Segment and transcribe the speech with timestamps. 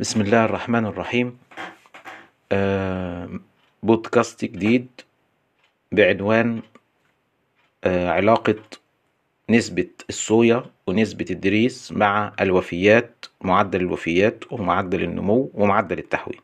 [0.00, 1.38] بسم الله الرحمن الرحيم
[2.52, 3.28] آه،
[3.82, 4.88] بودكاست جديد
[5.92, 6.62] بعنوان
[7.84, 8.54] آه، علاقة
[9.50, 16.40] نسبة الصويا ونسبة الدريس مع الوفيات معدل الوفيات ومعدل النمو ومعدل التحويل.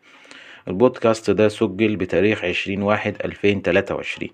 [0.68, 4.30] البودكاست ده سجل بتاريخ عشرين واحد ألفين تلاتة وعشرين.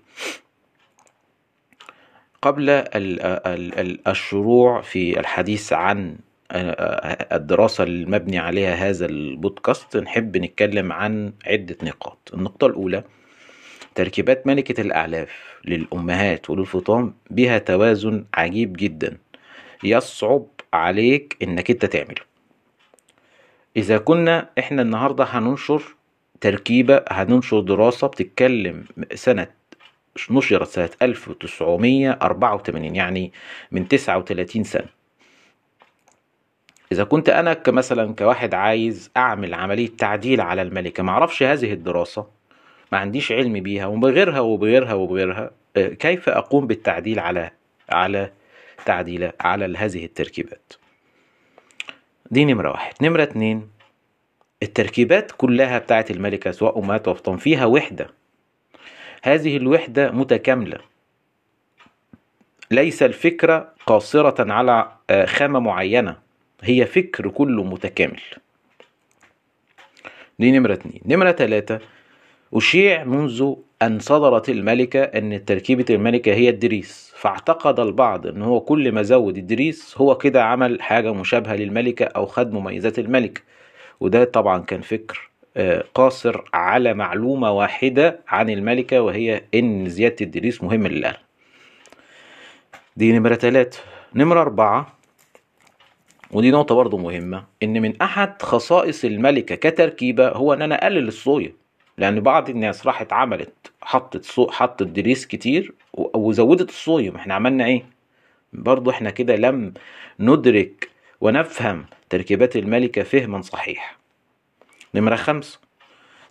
[2.41, 6.17] قبل ال- ال- ال- الشروع في الحديث عن
[6.51, 9.97] الدراسة المبني عليها هذا البودكاست.
[9.97, 12.31] نحب نتكلم عن عدة نقاط.
[12.33, 13.03] النقطة الأولى
[13.95, 19.17] تركيبات ملكة الأعلاف للأمهات وللفطام بها توازن عجيب جدا.
[19.83, 22.21] يصعب عليك إنك أنت تعمله.
[23.77, 25.83] إذا كنا إحنا النهاردة هننشر
[26.41, 29.47] تركيبة هننشر دراسة بتتكلم سنة
[30.31, 33.31] نشرت سنة 1984 يعني
[33.71, 35.00] من 39 سنة.
[36.91, 42.27] إذا كنت أنا كمثلا كواحد عايز أعمل عملية تعديل على الملكة معرفش هذه الدراسة
[42.91, 47.51] ما عنديش علم بيها وبغيرها وبغيرها وبغيرها آه، كيف أقوم بالتعديل على
[47.89, 48.31] على
[48.85, 50.73] تعديل على هذه التركيبات؟
[52.31, 52.93] دي نمرة واحد.
[53.01, 53.69] نمرة اتنين
[54.63, 58.07] التركيبات كلها بتاعت الملكة سواء أمهات أو أفطام فيها وحدة.
[59.23, 60.77] هذه الوحدة متكاملة.
[62.71, 66.30] ليس الفكرة قاصرة على آه، خامة معينة.
[66.61, 68.21] هي فكر كله متكامل.
[70.39, 71.01] دي نمرة اتنين.
[71.05, 71.79] نمرة تلاتة
[72.53, 77.13] أشيع منذ أن صدرت الملكة أن تركيبة الملكة هي الدريس.
[77.15, 82.25] فاعتقد البعض أن هو كل ما زود الدريس هو كده عمل حاجة مشابهة للملكة أو
[82.25, 83.41] خد مميزات الملكة.
[83.99, 90.63] وده طبعا كان فكر آه، قاصر على معلومة واحدة عن الملكة وهي أن زيادة الدريس
[90.63, 91.17] مهمة للأهل
[92.97, 93.77] دي نمرة تلاتة.
[94.15, 95.00] نمرة أربعة
[96.33, 101.53] ودي نقطة برضو مهمة إن من أحد خصائص الملكة كتركيبة هو إن أنا أقلل الصويا
[101.97, 104.51] لأن بعض الناس راحت عملت حطت صو...
[104.51, 107.85] حطت دريس كتير وزودت الصويا ما إحنا عملنا إيه؟
[108.53, 109.73] برضو إحنا كده لم
[110.19, 110.89] ندرك
[111.21, 113.97] ونفهم تركيبات الملكة فهما صحيح
[114.95, 115.59] نمرة خمسة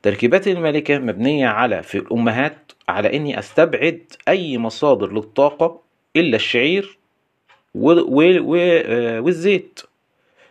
[0.02, 5.80] تركيبات الملكة مبنية على في الأمهات على إني أستبعد أي مصادر للطاقة
[6.16, 6.98] إلا الشعير.
[7.76, 9.80] آه، والزيت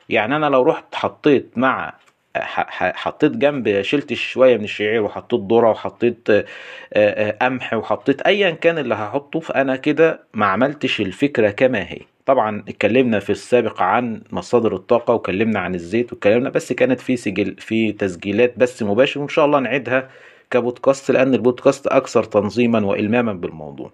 [0.10, 1.94] يعني أنا لو رحت حطيت مع
[2.36, 6.46] حطيت جنب شلت شوية من الشعير وحطيت ذرة وحطيت آه،
[6.94, 12.00] آه، قمح وحطيت ايا كان اللي هحطه فأنا كده ما عملتش الفكرة كما هي.
[12.26, 17.56] طبعا اتكلمنا في السابق عن مصادر الطاقة وكلمنا عن الزيت واتكلمنا بس كانت في سجل
[17.60, 20.10] في تسجيلات بس مباشر وإن شاء الله نعيدها
[20.52, 23.92] كبودكاست لأن البودكاست أكثر تنظيما والماما بالموضوع.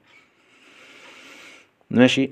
[1.91, 2.31] ماشي؟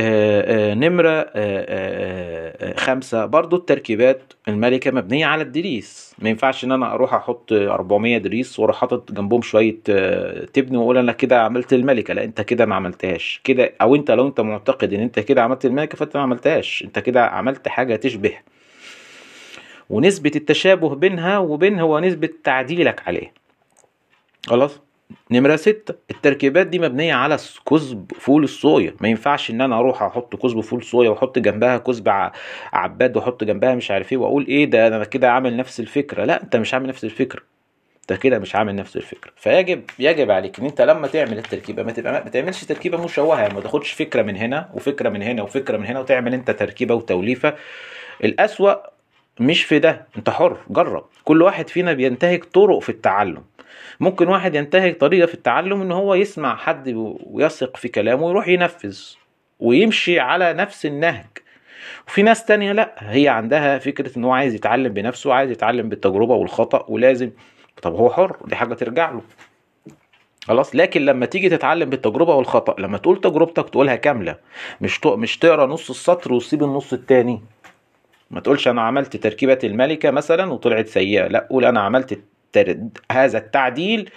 [0.00, 3.26] نمرة آه، آه، آه، خمسة.
[3.26, 6.14] برضو التركيبات الملكة مبنية على الدريس.
[6.18, 10.98] ما ينفعش إن أنا أروح أحط 400 دريس وأروح حاطط جنبهم شوية آه، تبن وأقول
[10.98, 12.14] أنا كده عملت الملكة.
[12.14, 13.40] لا أنت كده ما عملتهاش.
[13.44, 16.82] كده أو أنت لو أنت معتقد إن أنت كده عملت الملكة فأنت ما عملتهاش.
[16.86, 18.32] أنت كده عملت حاجة تشبه.
[19.90, 23.32] ونسبة التشابه بينها وبين هو نسبة تعديلك عليه.
[24.46, 24.80] خلاص؟
[25.30, 27.36] نمرة ستة التركيبات دي مبنية على
[27.70, 28.94] كسب فول الصويا.
[29.00, 32.30] ما ينفعش إن أنا أروح أحط كسب فول صويا وأحط جنبها كسب
[32.72, 36.24] عباد وأحط جنبها مش عارف إيه وأقول إيه ده أنا كده عامل نفس الفكرة.
[36.24, 37.42] لا أنت مش عامل نفس الفكرة.
[38.00, 39.32] أنت كده مش عامل نفس الفكرة.
[39.36, 43.40] فيجب يجب عليك إن أنت لما تعمل التركيبة ما تبقى ما تعملش تركيبة مشوهة.
[43.40, 46.94] يعني ما تاخدش فكرة من هنا وفكرة من هنا وفكرة من هنا وتعمل أنت تركيبة
[46.94, 47.54] وتوليفة.
[48.24, 48.74] الأسوأ
[49.40, 51.04] مش في ده أنت حر جرب.
[51.24, 53.42] كل واحد فينا بينتهج طرق في التعلم.
[54.00, 56.92] ممكن واحد ينتهج طريقة في التعلم إن هو يسمع حد
[57.26, 58.98] ويثق في كلامه ويروح ينفذ
[59.60, 61.26] ويمشي على نفس النهج.
[62.08, 66.34] وفي ناس تانية لأ هي عندها فكرة إن هو عايز يتعلم بنفسه وعايز يتعلم بالتجربة
[66.34, 67.30] والخطأ ولازم.
[67.82, 69.22] طب هو حر دي حاجة ترجع له.
[70.44, 74.36] خلاص لكن لما تيجي تتعلم بالتجربة والخطأ لما تقول تجربتك تقولها كاملة
[74.80, 77.40] مش تق- مش تقرأ نص السطر وتسيب النص التاني.
[78.30, 82.20] ما تقولش أنا عملت تركيبة الملكة مثلا وطلعت سيئة لأ قول أنا عملت
[82.56, 82.76] التر...
[83.12, 84.10] هذا التعديل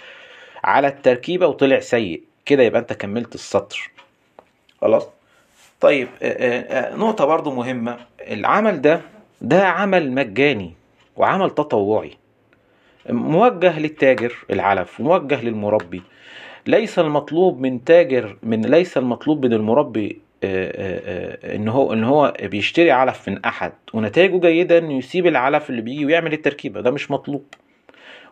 [0.64, 2.22] على التركيبة وطلع سيء.
[2.46, 3.90] كده يبقى انت كملت السطر.
[4.80, 5.08] خلاص؟
[5.80, 7.96] طيب آه، آه، آه، نقطة برضو مهمة.
[8.20, 9.00] العمل ده
[9.40, 10.72] ده عمل مجاني
[11.16, 12.16] وعمل تطوعي.
[13.08, 16.02] موجه للتاجر العلف وموجه للمربي.
[16.66, 23.28] ليس المطلوب من تاجر من ليس المطلوب من المربي إن هو إن هو بيشتري علف
[23.28, 23.72] من أحد.
[23.94, 26.80] ونتائجه جيده انه يسيب العلف اللي بيجي ويعمل التركيبة.
[26.80, 27.44] ده مش مطلوب.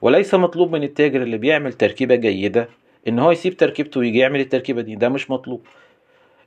[0.01, 2.69] وليس مطلوب من التاجر اللي بيعمل تركيبة جيدة
[3.09, 4.95] إن هو يسيب تركيبته ويجي يعمل التركيبة دي.
[4.95, 5.67] ده مش مطلوب.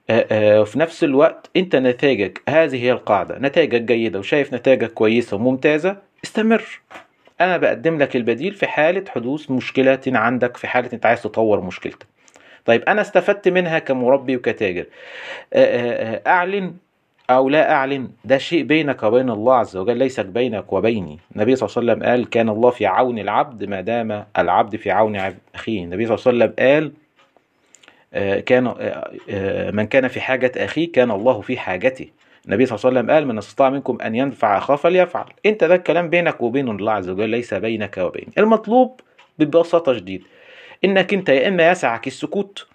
[0.10, 5.38] آه، آه، وفي نفس الوقت أنت نتائجك هذه هي القاعدة نتائجك جيدة وشايف نتائجك كويسة
[5.38, 6.82] وممتازة استمر.
[7.42, 12.08] أنا بقدم لك البديل في حالة حدوث مشكلة عندك في حالة أنت عايز تطور مشكلتك.
[12.66, 14.86] طيب أنا استفدت منها كمربي وكتاجر.
[16.28, 16.74] أعلن
[17.30, 21.20] أو لا أعلن ده شيء بينك وبين الله عز وجل ليس بينك وبيني.
[21.36, 24.92] النبي صلى الله عليه وسلم قال كان الله في عون العبد ما دام العبد في
[24.92, 25.84] عون أخيه.
[25.84, 26.92] النبي صلى الله عليه وسلم قال
[28.44, 28.64] كان
[29.76, 32.08] من كان في حاجة أخيه كان الله في حاجته.
[32.46, 35.26] النبي صلى الله عليه وسلم قال من استطاع منكم أن ينفع أخاه فليفعل.
[35.46, 38.32] أنت ده الكلام بينك وبين الله عز وجل ليس بينك وبيني.
[38.38, 39.00] المطلوب
[39.40, 40.24] ببساطة شديد
[40.86, 42.68] إنك أنت يا إما يسعك السكوت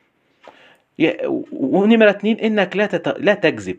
[1.53, 3.17] ونمرة اتنين إنك لا تت...
[3.19, 3.77] لا تكذب.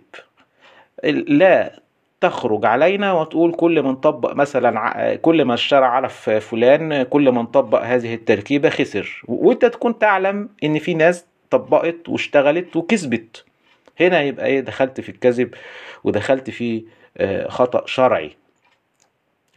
[1.11, 1.79] لا
[2.21, 7.81] تخرج علينا وتقول كل من طبق مثلا كل ما اشترى علف فلان كل من طبق
[7.83, 9.21] هذه التركيبة خسر.
[9.27, 13.45] وانت تكون تعلم إن في ناس طبقت واشتغلت وكسبت.
[13.99, 15.53] هنا يبقى إيه؟ دخلت في الكذب
[16.03, 16.83] ودخلت في
[17.47, 18.31] خطأ شرعي.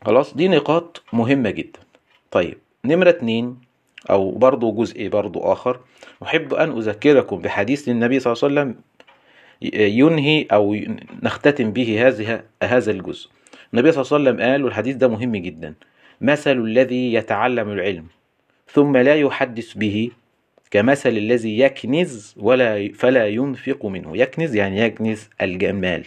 [0.05, 1.81] خلاص؟ دي نقاط مهمة جدا.
[2.31, 3.59] طيب نمرة اتنين
[4.11, 5.81] أو برضو جزء برضو آخر.
[6.23, 8.83] أحب أن أذكركم بحديث للنبي صلى الله عليه وسلم
[9.63, 10.77] ينهي أو
[11.23, 13.31] نختتم به هذه هذا الجزء.
[13.75, 15.75] النبي صلى الله عليه وسلم قال والحديث ده مهم جدا.
[16.21, 18.07] مثل الذي يتعلم العلم
[18.71, 20.11] ثم لا يحدث به
[20.71, 24.17] كمثل الذي يكنز ولا فلا ينفق منه.
[24.17, 26.05] يكنز يعني يكنز الجمال.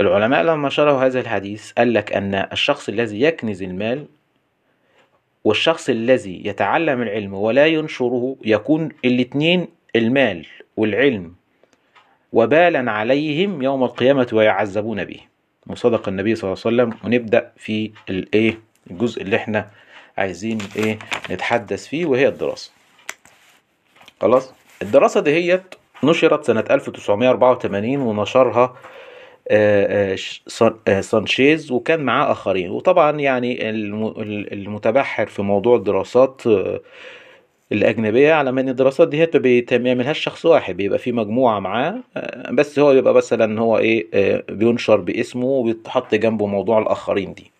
[0.00, 4.06] العلماء لما شرحوا هذا الحديث قال لك أن الشخص الذي يكنز المال
[5.44, 10.46] والشخص الذي يتعلم العلم ولا ينشره يكون الاثنين المال
[10.76, 11.34] والعلم
[12.32, 15.20] وبالا عليهم يوم القيامة ويعذبون به.
[15.66, 16.98] وصدق النبي صلى الله عليه وسلم.
[17.04, 18.58] ونبدأ في الايه
[18.90, 19.68] الجزء اللي إحنا
[20.18, 20.98] عايزين إيه
[21.30, 22.70] نتحدث فيه وهي الدراسة.
[24.20, 24.52] خلاص؟
[24.82, 25.74] الدراسة دهيت
[26.04, 28.76] نشرت سنة 1984 ونشرها
[31.00, 32.70] سانشيز وكان معاه آخرين.
[32.70, 33.70] وطبعا يعني
[34.52, 36.42] المتبحر في موضوع الدراسات
[37.72, 39.22] الأجنبية على أن الدراسات دي
[39.82, 42.00] بيعملهاش شخص واحد بيبقى في مجموعة معاه
[42.52, 44.06] بس هو بيبقى مثلا هو إيه
[44.48, 47.50] بينشر باسمه وبيتحط جنبه موضوع الآخرين دي.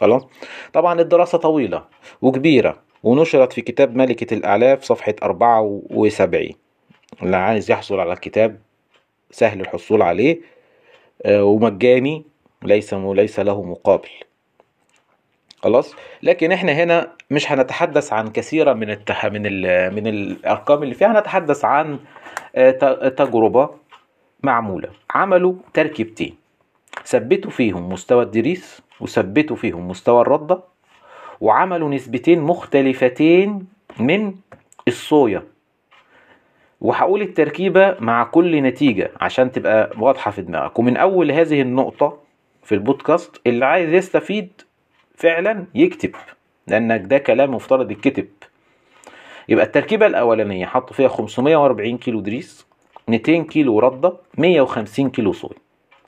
[0.00, 0.26] خلاص؟
[0.72, 1.84] طبعا الدراسة طويلة
[2.22, 6.48] وكبيرة ونشرت في كتاب ملكة الأعلاف صفحة 74
[7.22, 8.58] اللي عايز يحصل على الكتاب
[9.30, 10.40] سهل الحصول عليه
[11.28, 12.24] ومجاني
[12.62, 14.08] ليس ليس له مقابل.
[15.62, 19.26] خلاص؟ لكن إحنا هنا مش هنتحدث عن كثيرا من التح...
[19.26, 19.94] من ال...
[19.94, 21.98] من الأرقام اللي فيها هنتحدث عن
[23.16, 23.70] تجربة
[24.42, 24.88] معمولة.
[25.10, 26.34] عملوا تركيبتين.
[27.04, 30.60] ثبتوا فيهم مستوى الدريس وثبتوا فيهم مستوى الردة
[31.40, 33.66] وعملوا نسبتين مختلفتين
[33.98, 34.34] من
[34.88, 35.42] الصويا.
[36.80, 40.78] وهقول التركيبة مع كل نتيجة عشان تبقى واضحة في دماغك.
[40.78, 42.18] ومن أول هذه النقطة
[42.62, 44.62] في البودكاست اللي عايز يستفيد
[45.14, 46.14] فعلا يكتب
[46.66, 48.28] لأنك ده كلام مفترض يتكتب.
[49.48, 52.66] يبقى التركيبة الأولانية حطوا فيها 540 كيلو دريس
[53.08, 55.58] 200 كيلو ردة 150 كيلو صويا.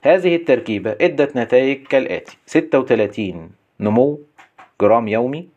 [0.01, 4.19] هذه التركيبة إدت نتائج كالآتي 36 نمو
[4.81, 5.49] جرام يومي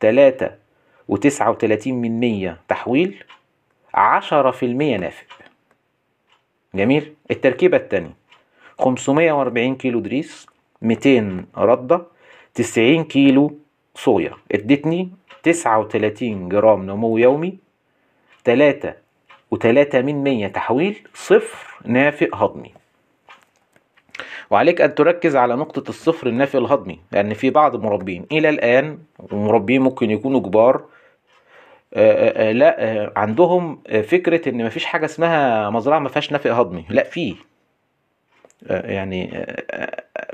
[0.00, 0.50] 3
[1.08, 3.24] وتسعة وتلاتين من مية تحويل
[3.94, 5.22] عشرة في المية نافع
[6.74, 8.10] جميل؟ التركيبة
[8.78, 10.46] خمسمية وأربعين كيلو دريس
[10.82, 12.06] ميتين ردة
[12.60, 13.58] تسعين كيلو
[13.94, 14.32] صويا.
[14.52, 15.10] ادتني
[15.42, 17.58] تسعة وتلاتين جرام نمو يومي
[18.44, 18.94] تلاتة
[19.50, 22.72] وتلاتة من مية تحويل صفر نافع هضمي.
[24.50, 28.98] وعليك أن تركز على نقطة الصفر النافع الهضمي لأن في بعض المربين إلى الآن
[29.32, 30.84] ومربين ممكن يكونوا كبار
[31.94, 36.84] آآ آآ لا عندهم فكرة إن مفيش حاجة اسمها مزرعة ما فيهاش هضمي.
[36.88, 37.36] لا في
[38.70, 39.46] يعني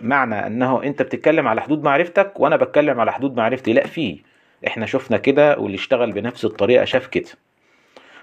[0.03, 3.73] معنى انه انت بتتكلم على حدود معرفتك وأنا بتكلم على حدود معرفتي.
[3.73, 4.19] لا في.
[4.67, 7.29] إحنا شفنا كده واللي اشتغل بنفس الطريقة شاف كده.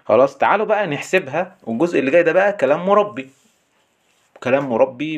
[0.05, 1.55] خلاص تعالوا بقى نحسبها.
[1.63, 3.29] والجزء اللي جاي ده بقى كلام مربي.
[4.43, 5.17] كلام مربي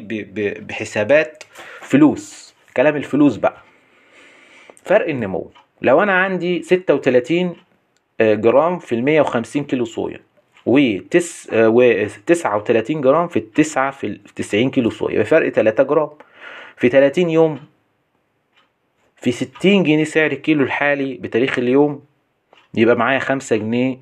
[0.59, 1.43] بحسابات
[1.81, 2.55] فلوس.
[2.77, 3.57] كلام الفلوس بقى.
[4.83, 5.51] فرق النمو.
[5.81, 7.55] لو أنا عندي 36
[8.21, 10.19] جرام في ال 150 كيلو صويا
[10.65, 10.97] و
[12.25, 16.09] 39 جرام في التسعة في 90 كيلو صويا يبقى فرق 3 جرام.
[16.77, 17.59] في 30 يوم
[19.15, 22.05] في 60 جنيه سعر الكيلو الحالي بتاريخ اليوم
[22.73, 23.97] يبقى معايا 5 جنيه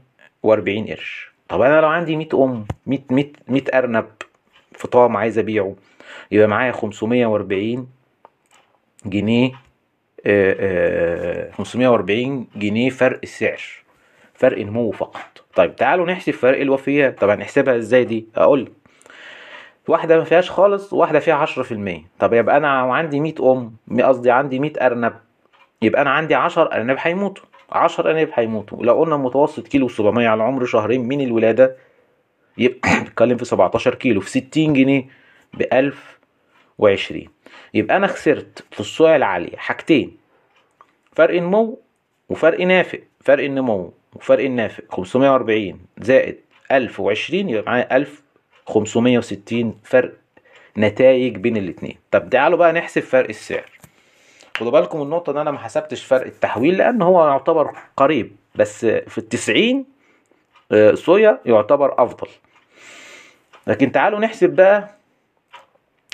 [0.47, 1.31] و40 قرش.
[1.49, 4.05] طب أنا لو عندي 100 أم 100 100 100 أرنب
[4.71, 5.75] فطام عايز أبيعه
[6.31, 7.87] يبقى معايا 540
[9.05, 9.51] جنيه
[10.25, 13.61] آآ آآ 540 جنيه فرق السعر
[14.33, 15.43] فرق نمو فقط.
[15.55, 17.19] طيب تعالوا نحسب فرق الوفيات.
[17.19, 18.71] طبعا نحسبها إزاي دي؟ أقول
[19.87, 22.01] واحدة ما فيهاش خالص وواحدة فيها عشرة في المية.
[22.19, 25.13] طب يبقى أنا عندي مية أم قصدي عندي مية أرنب.
[25.81, 27.45] يبقى أنا عندي عشر أرنب هيموتوا.
[27.71, 28.77] عشر أرانب هيموتوا.
[28.77, 31.75] ولو قلنا متوسط كيلو 700 على عمر شهرين من الولادة
[32.57, 35.05] يبقى بنتكلم في 17 كيلو في 60 جنيه
[35.53, 37.27] ب 1020
[37.73, 40.17] يبقى أنا خسرت في الصويا العالية حاجتين.
[41.11, 41.79] فرق النمو
[42.29, 42.99] وفرق نافق.
[43.21, 46.39] فرق النمو وفرق النافق 540 زائد
[46.71, 47.95] 1020 يبقى معايا
[48.69, 50.13] 1560 فرق
[50.77, 51.97] نتائج بين الاتنين.
[52.11, 53.69] طب تعالوا بقى نحسب فرق السعر.
[54.57, 59.17] خدوا بالكم النقطة إن أنا ما حسبتش فرق التحويل لأن هو يعتبر قريب بس في
[59.17, 59.85] التسعين
[60.71, 62.27] آه، صويا يعتبر أفضل.
[63.67, 64.89] لكن تعالوا نحسب بقى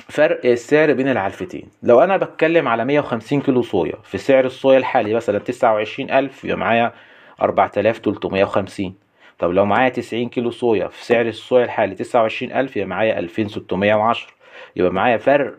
[0.10, 1.70] فرق السعر بين العلفتين.
[1.84, 6.94] لو أنا بتكلم على 150 كيلو صويا في سعر الصويا الحالي مثلا 29000 يبقى معايا
[7.41, 8.96] 4350
[9.39, 14.27] طب لو معايا 90 كيلو صويا في سعر الصويا الحالي 29000 يبقى معايا 2610
[14.75, 15.53] يبقى معايا فرق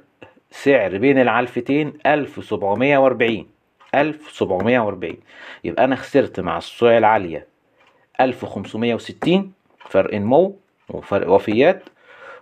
[0.50, 3.46] سعر بين العلفتين 1740
[3.94, 5.16] 1740
[5.64, 7.46] يبقى أنا خسرت مع الصويا العالية
[8.20, 10.56] 1560 فرق نمو
[10.88, 11.82] وفرق وفيات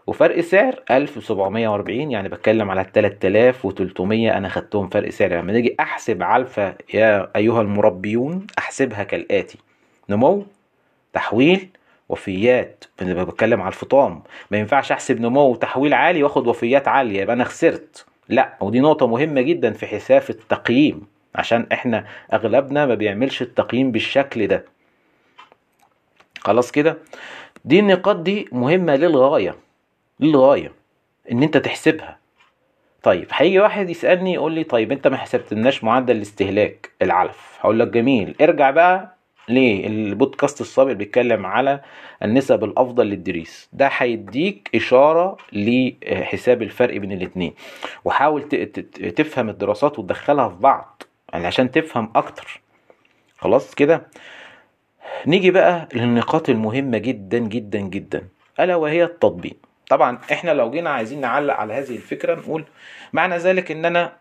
[0.07, 5.33] وفرق سعر 1740 يعني بتكلم على 3300 أنا خدتهم فرق سعر.
[5.33, 9.59] لما نيجي أحسب علفة يا أيها المربيون أحسبها كالآتي.
[10.09, 10.47] نمو
[11.13, 11.69] تحويل
[12.09, 12.85] وفيات.
[13.03, 14.23] بتكلم على الفطام.
[14.51, 18.07] ما ينفعش أحسب نمو وتحويل عالي وآخد وفيات عالية يبقى أنا خسرت.
[18.29, 24.47] لا ودي نقطة مهمة جدا في حساب التقييم عشان إحنا أغلبنا ما بيعملش التقييم بالشكل
[24.47, 24.65] ده.
[26.41, 26.99] خلاص كده؟
[27.65, 29.55] دي النقاط دي مهمة للغاية
[30.21, 30.73] للغاية
[31.33, 32.19] إن أنت تحسبها.
[33.03, 37.59] طيب هيجي واحد يسألني يقول لي طيب أنت ما حسبتلناش معدل الاستهلاك العلف.
[37.61, 38.35] هقول لك جميل.
[38.41, 39.17] ارجع بقى
[39.49, 41.81] ليه البودكاست السابق بيتكلم على
[42.23, 43.69] النسب الأفضل للدريس.
[43.73, 47.55] ده هيديك إشارة لحساب الفرق بين الاتنين.
[48.05, 48.43] وحاول
[49.17, 51.03] تفهم الدراسات وتدخلها في بعض
[51.33, 52.61] يعني عشان تفهم أكتر.
[53.39, 54.07] خلاص كده؟
[55.27, 58.29] نيجي بقى للنقاط المهمة جدا جدا جدا.
[58.61, 59.57] ألا وهي التطبيق.
[59.89, 62.65] طبعا إحنا لو جينا عايزين نعلق على هذه الفكرة نقول
[63.13, 64.13] معنى ذلك ان أنا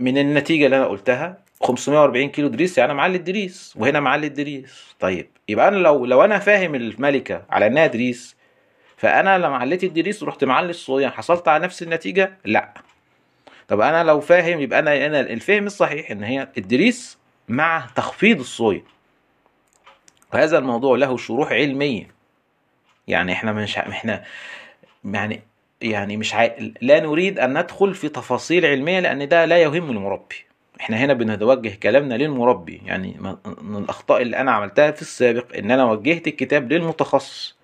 [0.00, 4.94] من النتيجة اللي أنا قلتها 540 كيلو دريس يعني معلي الدريس وهنا معلي الدريس.
[5.00, 8.36] طيب يبقى أنا لو لو أنا فاهم الملكة على إنها دريس
[8.96, 12.74] فأنا لما عليت الدريس ورحت معلي الصويا حصلت على نفس النتيجة؟ لا.
[13.68, 18.82] طب أنا لو فاهم يبقى أنا أنا الفهم الصحيح إن هي الدريس مع تخفيض الصويا
[20.34, 22.10] وهذا الموضوع له شروح علمية.
[23.08, 24.24] يعني إحنا مش إحنا
[25.04, 25.42] يعني
[25.82, 26.34] يعني مش.
[26.80, 30.36] لا نريد أن ندخل في تفاصيل علمية لأن ده لا يهم المربي.
[30.80, 33.16] إحنا هنا بنتوجه كلامنا للمربي يعني
[33.62, 37.56] من الأخطاء اللي أنا عملتها في السابق إن أنا وجهت الكتاب للمتخصص.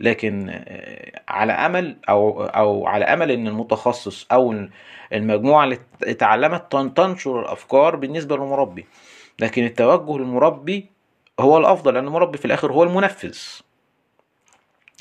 [0.00, 4.68] لكن آه، على أمل أو أو على أمل إن المتخصص أو
[5.12, 8.86] المجموعة اللي اتعلمت تنشر الأفكار بالنسبة للمربي.
[9.38, 10.86] لكن التوجه للمربي
[11.40, 13.38] هو الأفضل لأن المربي في الآخر هو المنفذ.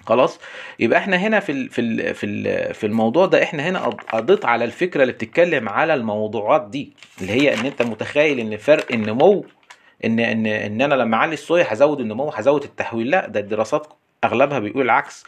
[0.06, 0.40] خلاص؟
[0.80, 5.14] يبقى إحنا هنا في في في في الموضوع ده إحنا هنا قضيت على الفكرة اللي
[5.14, 9.46] بتتكلم على الموضوعات دي اللي هي إن أنت متخيل إن فرق النمو
[10.06, 13.88] إن إن إن أنا لما أعلي الصويا هزود النمو هزود التحويل لا ده الدراسات
[14.24, 15.24] أغلبها بيقول العكس.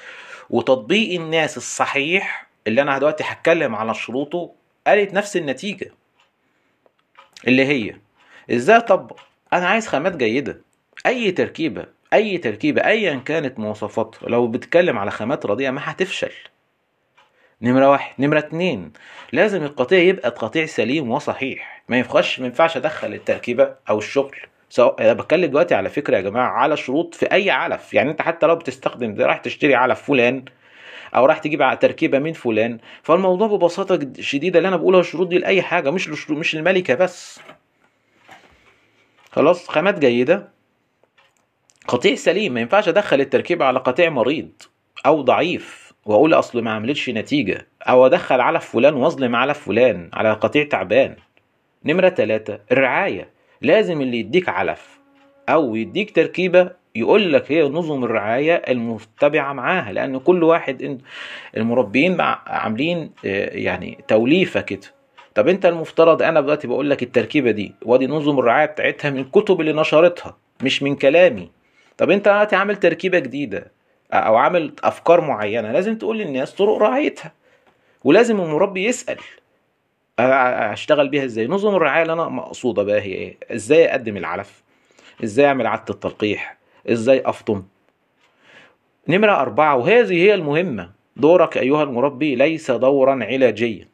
[0.49, 4.51] وتطبيق الناس الصحيح اللي أنا دلوقتي هتكلم على شروطه
[4.87, 5.91] قالت نفس النتيجة.
[7.47, 7.95] اللي هي
[8.51, 9.19] إزاي اطبق
[9.53, 10.61] أنا عايز خامات جيدة.
[11.05, 16.31] أي تركيبة أي تركيبة ايا كانت مواصفاتها لو بتتكلم على خامات رديئه ما هتفشل.
[17.61, 18.13] نمرة واحد.
[18.19, 18.93] نمرة اتنين.
[19.31, 21.83] لازم القطيع يبقى قطيع سليم وصحيح.
[21.89, 24.37] ما ينفعش ما ينفعش أدخل التركيبة أو الشغل.
[24.69, 27.93] سواء أنا بتكلم دلوقتي على فكرة يا جماعة على شروط في أي علف.
[27.93, 30.45] يعني أنت حتى لو بتستخدم راح تشتري علف فلان
[31.15, 32.77] أو راح تجيب تركيبة من فلان.
[33.03, 34.57] فالموضوع ببساطة شديدة.
[34.59, 37.39] اللي أنا بقولها الشروط دي لأي حاجة مش مش الملكة بس.
[39.31, 40.56] خلاص؟ خامات جيدة.
[41.87, 44.49] قطيع سليم ما ينفعش أدخل التركيبه على قطيع مريض
[45.05, 50.33] أو ضعيف وأقول اصل ما عملتش نتيجة أو أدخل علف فلان وأظلم علف فلان على
[50.33, 51.15] قطيع تعبان.
[51.85, 53.29] نمرة ثلاثة الرعاية.
[53.61, 54.99] لازم اللي يديك علف
[55.49, 61.01] أو يديك تركيبة يقول لك هي نظم الرعاية المتبعة معاها لأن كل واحد
[61.57, 64.87] المربيين عاملين آه، يعني توليفة كده.
[65.35, 69.61] طب أنت المفترض أنا دلوقتي بقول لك التركيبة دي وأدي نظم الرعاية بتاعتها من الكتب
[69.61, 71.56] اللي نشرتها مش من كلامي.
[71.97, 73.71] طب انت دلوقتي عامل تركيبة جديدة
[74.13, 77.31] أو عامل افكار معينة لازم تقول للناس طرق رعايتها
[78.03, 79.17] ولازم المربي يسأل.
[80.19, 84.63] اشتغل بيها إزاي؟ نظم الرعاية اللي أنا مقصودة بقى هي إيه؟ إزاي اقدم العلف؟
[85.23, 86.57] إزاي اعمل عادة التلقيح؟
[86.89, 87.63] إزاي افطم؟
[89.07, 90.91] نمرة أربعة وهذه هي المهمة.
[91.15, 93.87] دورك أيها المربي ليس دورا علاجيا.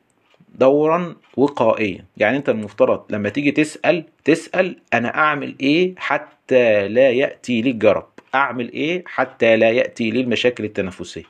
[0.53, 2.05] دورا وقائيا.
[2.17, 8.07] يعني انت المفترض لما تيجي تسأل تسأل أنا أعمل إيه حتى لا يأتي لي الجرب
[8.35, 11.23] أعمل إيه حتى لا يأتي لي المشاكل التنفسية؟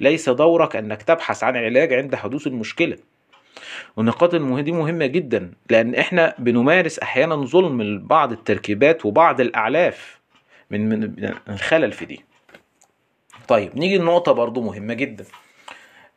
[0.00, 2.96] ليس دورك أنك تبحث عن علاج عند حدوث المشكلة.
[3.96, 10.20] والنقاط دي مهمة جدا لأن إحنا بنمارس أحيانا ظلم لبعض التركيبات وبعض الأعلاف
[10.70, 12.24] من من الخلل في دي.
[13.48, 15.24] طيب نيجي لنقطة برضو مهمة جدا.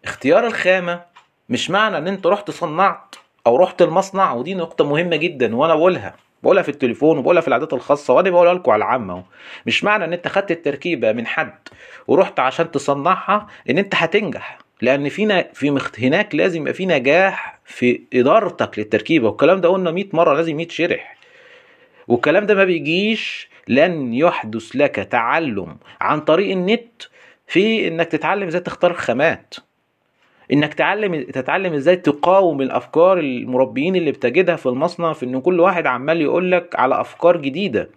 [0.05, 1.14] اختيار الخامة
[1.49, 3.15] مش معنى ان انت رحت صنعت
[3.47, 6.15] أو رحت المصنع ودي نقطة مهمة جدا وأنا بقولها.
[6.43, 9.23] بقولها في التليفون وبقولها في العادات الخاصة وأنا بقولها لكم على العامة
[9.65, 11.53] مش معنى ان انت خدت التركيبة من حد
[12.07, 14.57] ورحت عشان تصنعها ان انت هتنجح.
[14.81, 15.99] لأن فينا في مخت...
[15.99, 21.15] هناك لازم يبقى في نجاح في إدارتك للتركيبة والكلام ده قلنا 100 مرة لازم يتشرح
[22.07, 27.03] والكلام ده ما بيجيش لن يحدث لك تعلم عن طريق النت
[27.47, 29.55] في إنك تتعلم إزاي تختار خامات.
[30.53, 35.85] إنك تعلم تتعلم إزاي تقاوم الأفكار المربيين اللي بتجدها في المصنع في إن كل واحد
[35.87, 37.89] عمال يقول لك على أفكار جديدة.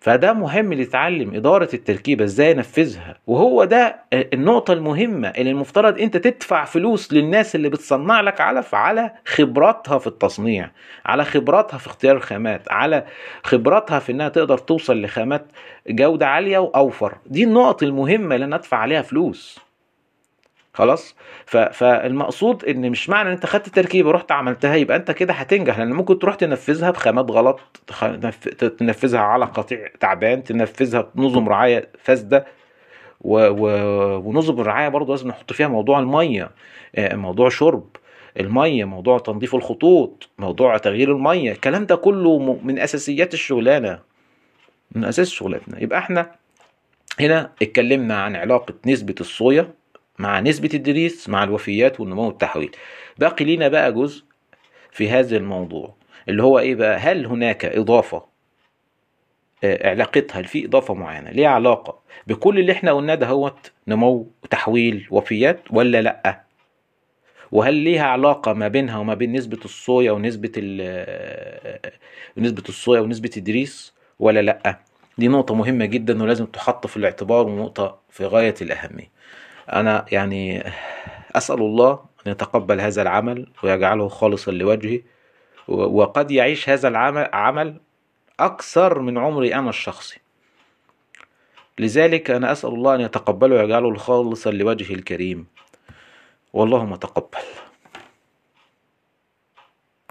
[0.00, 3.18] فده مهم لتتعلم إدارة التركيبة إزاي أنفذها.
[3.26, 9.10] وهو ده النقطة المهمة اللي المفترض أنت تدفع فلوس للناس اللي بتصنع لك علف على
[9.26, 10.70] خبراتها في التصنيع
[11.06, 13.04] على خبراتها في اختيار الخامات على
[13.42, 15.46] خبراتها في إنها تقدر توصل لخامات
[15.88, 17.14] جودة عالية وأوفر.
[17.26, 19.65] دي النقط المهمة اللي أنا أدفع عليها فلوس.
[20.76, 21.14] خلاص؟
[21.46, 25.92] فالمقصود إن مش معنى إن أنت خدت تركيبه ورحت عملتها يبقى أنت كده هتنجح لأن
[25.92, 27.60] ممكن تروح تنفذها بخامات غلط
[28.78, 32.46] تنفذها على قطيع تعبان تنفذها بنظم رعاية فاسدة
[33.20, 33.38] و...
[33.48, 33.66] و...
[34.28, 36.50] ونظم الرعاية برضه لازم نحط فيها موضوع المية
[36.98, 37.84] موضوع شرب
[38.40, 43.98] المية موضوع تنظيف الخطوط موضوع تغيير المية الكلام ده كله من أساسيات الشغلانة
[44.92, 46.30] من أساس شغلتنا يبقى إحنا
[47.20, 49.68] هنا اتكلمنا عن علاقة نسبة الصويا
[50.18, 52.70] مع نسبة الدريس مع الوفيات والنمو والتحويل.
[53.18, 54.24] باقي لينا بقى جزء
[54.90, 55.94] في هذا الموضوع
[56.28, 58.24] اللي هو إيه بقى؟ هل هناك إضافة؟
[59.64, 66.02] علاقتها في إضافة معينة ليها علاقة بكل اللي إحنا قلناه دهوت نمو وتحويل وفيات ولا
[66.02, 66.42] لأ؟
[67.52, 70.52] وهل ليها علاقة ما بينها وما بين نسبة الصويا ونسبة
[72.36, 74.78] نسبة الصويا ونسبة الدريس ولا لأ؟
[75.18, 79.10] دي نقطة مهمة جدا ولازم تحط في الاعتبار ونقطة في غاية الأهمية.
[79.72, 80.72] أنا يعني
[81.36, 81.92] أسأل الله
[82.26, 85.00] أن يتقبل هذا العمل ويجعله خالصا لوجهه
[85.68, 87.80] وقد يعيش هذا العمل عمل
[88.40, 90.20] أكثر من عمري أنا الشخصي.
[91.78, 95.46] لذلك أنا أسأل الله أن يتقبله ويجعله خالصا لوجهه الكريم.
[96.52, 97.44] واللهم تقبل